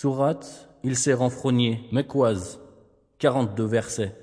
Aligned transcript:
Sourate 0.00 0.68
Il 0.84 0.94
s'est 0.94 1.12
renfrogné, 1.12 1.80
Mekwaz, 1.90 2.60
42 3.18 3.64
versets. 3.64 4.14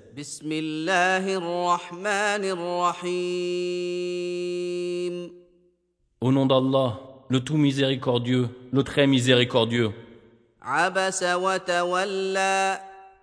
Au 6.21 6.32
nom 6.32 6.46
d'Allah, 6.46 7.02
le 7.27 7.39
tout 7.41 7.57
miséricordieux, 7.57 8.48
le 8.71 8.84
très 8.84 9.05
miséricordieux. 9.05 9.91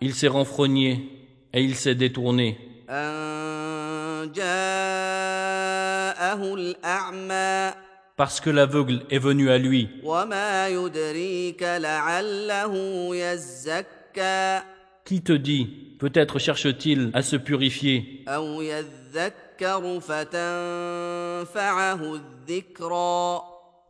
Il 0.03 0.14
s'est 0.14 0.29
renfrogné 0.29 1.09
et 1.55 1.62
il 1.62 1.75
s'est 1.75 1.95
détourné 1.95 2.59
parce 8.16 8.40
que 8.40 8.50
l'aveugle 8.50 9.02
est 9.10 9.18
venu 9.18 9.50
à 9.50 9.58
lui. 9.58 9.88
Qui 15.04 15.22
te 15.22 15.32
dit, 15.32 15.96
peut-être 15.98 16.39
cherche-t-il 16.39 17.11
à 17.14 17.22
se 17.22 17.36
purifier? 17.36 18.25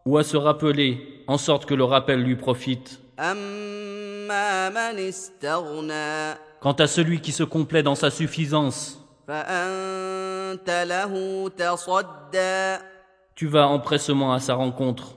ou 0.05 0.19
à 0.19 0.25
se 0.25 0.37
rappeler, 0.37 1.23
en 1.27 1.39
sorte 1.39 1.67
que 1.67 1.75
le 1.75 1.85
rappel 1.85 2.23
lui 2.23 2.37
profite. 2.37 3.01
Quant 6.61 6.73
à 6.73 6.87
celui 6.87 7.21
qui 7.21 7.33
se 7.33 7.45
complaît 7.45 7.83
dans 7.83 7.95
sa 7.95 8.11
suffisance, 8.11 8.99
tu 13.35 13.47
vas 13.47 13.67
empressement 13.69 14.33
à 14.33 14.41
sa 14.41 14.55
rencontre. 14.55 15.15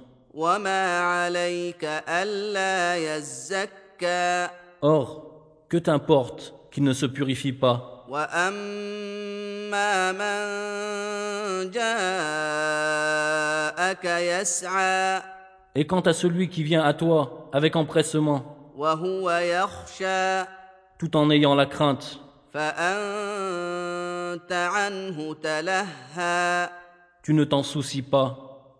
Or, 4.82 5.26
que 5.70 5.78
t'importe 5.78 6.54
qu'il 6.72 6.84
ne 6.84 6.94
se 6.94 7.06
purifie 7.06 7.54
pas. 7.54 8.06
Et 15.76 15.88
quant 15.88 16.02
à 16.02 16.14
celui 16.14 16.50
qui 16.50 16.64
vient 16.64 16.84
à 16.84 16.94
toi 16.94 17.50
avec 17.52 17.76
empressement, 17.76 18.56
tout 21.00 21.18
en 21.18 21.30
ayant 21.32 21.56
la 21.56 21.66
crainte, 21.66 22.20
tu 27.26 27.34
ne 27.34 27.44
t'en 27.44 27.64
soucies 27.64 28.04
pas. 28.04 28.78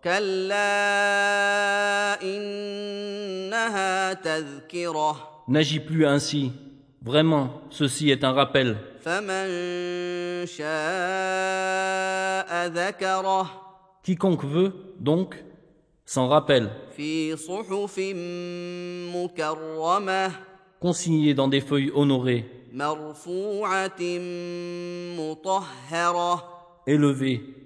N'agis 5.48 5.80
plus 5.80 6.06
ainsi. 6.06 6.52
Vraiment, 7.02 7.60
ceci 7.70 8.08
est 8.10 8.22
un 8.22 8.30
rappel. 8.30 8.76
Quiconque 14.04 14.44
veut, 14.44 14.72
donc, 15.00 15.42
s'en 16.04 16.28
rappelle. 16.28 16.70
Consigné 20.78 21.34
dans 21.34 21.48
des 21.48 21.60
feuilles 21.60 21.90
honorées. 21.92 22.48
Élevé, 26.86 27.65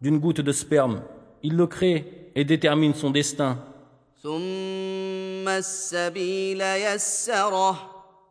d'une 0.00 0.18
goutte 0.18 0.40
de 0.40 0.52
sperme. 0.52 1.02
Il 1.42 1.56
le 1.56 1.66
crée 1.66 2.30
et 2.34 2.44
détermine 2.44 2.94
son 2.94 3.10
destin. 3.10 3.58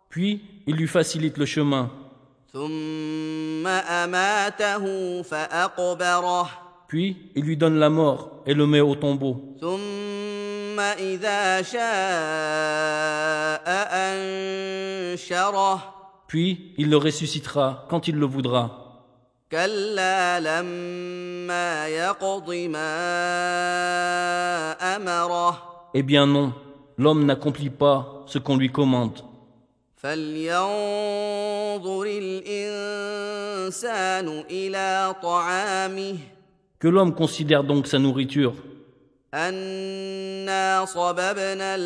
Puis, 0.10 0.42
il 0.68 0.76
lui 0.76 0.88
facilite 0.88 1.38
le 1.38 1.46
chemin. 1.46 1.92
Puis, 6.88 7.18
il 7.36 7.44
lui 7.44 7.58
donne 7.58 7.80
la 7.80 7.90
mort 7.90 8.44
et 8.46 8.54
le 8.54 8.68
met 8.68 8.82
au 8.82 8.96
tombeau. 8.96 9.56
Puis, 16.28 16.74
il 16.78 16.90
le 16.90 16.98
ressuscitera 16.98 17.86
quand 17.90 18.08
il 18.08 18.16
le 18.16 18.26
voudra. 18.26 18.83
كلا 19.53 20.41
لما 20.41 21.89
يقض 21.89 22.51
ما 22.51 22.97
امره 24.97 25.63
Eh 25.95 26.03
bien 26.03 26.27
non, 26.27 26.53
l'homme 26.99 27.25
n'accomplit 27.25 27.71
pas 27.71 28.25
ce 28.27 28.39
qu'on 28.39 28.57
lui 28.57 28.71
commande. 28.71 29.23
فلينظر 29.97 32.03
الانسان 33.23 34.45
الى 34.51 35.15
طعامه 35.23 36.17
Que 36.81 36.89
l'homme 36.89 37.15
considère 37.15 37.65
donc 37.65 37.87
sa 37.87 37.99
nourriture. 37.99 38.55
انا 39.35 40.85
صببنا 40.85 41.77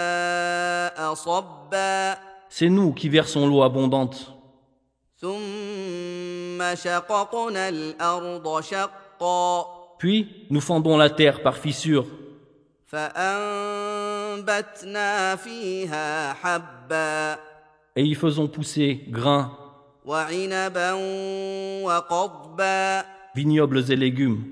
الماء 0.00 1.14
صبا 1.14 2.14
C'est 2.48 2.68
nous 2.68 2.92
qui 2.92 3.08
versons 3.08 3.46
l'eau 3.46 3.62
abondante. 3.62 4.32
Puis 9.97 10.45
nous 10.49 10.61
fendons 10.61 10.97
la 10.97 11.09
terre 11.09 11.41
par 11.41 11.57
fissures. 11.57 12.05
Et 17.95 18.03
y 18.03 18.13
faisons 18.13 18.47
pousser 18.47 19.05
grains, 19.09 19.57
vignobles 23.33 23.91
et 23.91 23.95
légumes, 23.95 24.43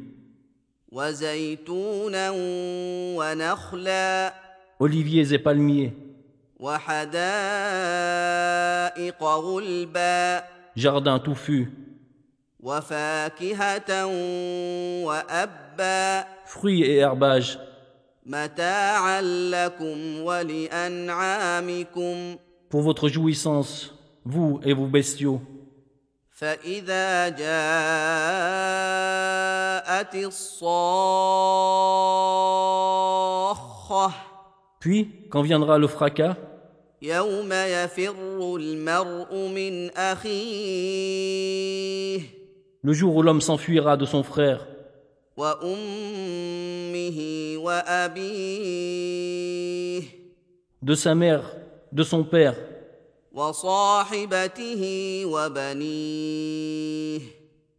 oliviers 4.80 5.34
et 5.34 5.40
palmiers. 5.40 5.94
وحدائق 6.63 7.15
غلبا 9.23 10.43
jardins 10.77 11.19
touffus, 11.19 11.69
وفاكهه 12.61 14.07
وابا 15.05 16.25
fruits 16.47 16.83
et 16.83 16.99
herbages, 16.99 17.59
متاعا 18.27 19.21
لكم 19.51 20.21
ولانعامكم 20.21 21.77
pour 22.71 22.83
votre 22.83 23.09
jouissance, 23.09 23.95
vous 24.25 24.61
et 24.63 24.75
vos 24.75 24.87
bestiaux. 24.87 25.41
فاذا 26.39 27.29
جاءت 27.29 27.49
الصاخه 33.89 34.29
Puis, 34.81 35.11
quand 35.31 35.43
viendra 35.43 35.77
le 35.79 35.89
fracas, 35.89 36.37
يوم 37.03 37.53
يفر 37.53 38.57
المرء 38.57 39.35
من 39.35 39.91
اخيه 39.91 41.59
le 42.83 42.93
jour 42.93 43.15
où 43.17 43.23
l'homme 43.23 43.41
s'enfuira 43.41 43.97
de 43.97 44.05
son 44.07 44.23
frère, 44.23 44.67
وامه 45.37 47.19
وابيه 47.59 48.99
de 50.83 50.95
sa 50.95 51.15
mère, 51.15 51.43
de 51.93 52.03
son 52.03 52.25
père, 52.25 52.57
وصاحبته 53.33 54.83
وبنيه 55.27 57.21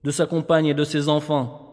de 0.04 0.12
sa 0.12 0.26
compagne 0.26 0.68
et 0.68 0.74
de 0.74 0.84
ses 0.84 1.10
enfants. 1.10 1.73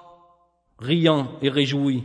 riant 0.81 1.27
et 1.41 1.49
réjoui. 1.49 2.03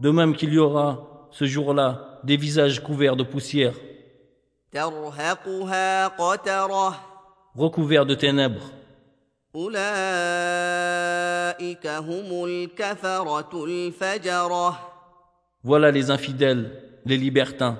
De 0.00 0.10
même 0.10 0.34
qu'il 0.34 0.52
y 0.52 0.58
aura 0.58 1.28
ce 1.30 1.44
jour-là 1.44 2.20
des 2.24 2.36
visages 2.36 2.82
couverts 2.82 3.16
de 3.16 3.22
poussière, 3.22 3.74
recouverts 7.54 8.06
de 8.06 8.14
ténèbres. 8.14 8.70
Voilà 15.62 15.90
les 15.90 16.10
infidèles, 16.10 16.70
les 17.04 17.16
libertins. 17.16 17.78